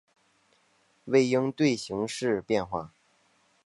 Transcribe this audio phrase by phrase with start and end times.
[1.05, 2.91] 为应对形势变化